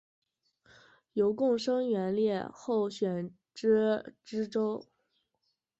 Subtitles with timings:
[1.13, 4.87] 由贡生援例候选知州。